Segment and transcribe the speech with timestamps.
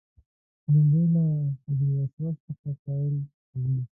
[0.71, 1.23] لومړی له
[1.63, 3.15] حجر اسود څخه پیل
[3.49, 3.81] کوي.